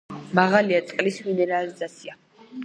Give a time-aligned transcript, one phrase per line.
[0.37, 2.19] მაღალია წყლის მინერალიზაცია.